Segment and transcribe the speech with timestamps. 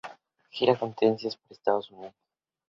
[0.49, 2.15] Gira de conferencias por Estados Unidos.